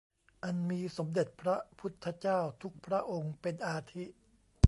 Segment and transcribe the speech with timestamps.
[0.43, 4.05] อันมีสมเด็จพระพุทธเจ้าทุกพระองค์เป็นอาทิ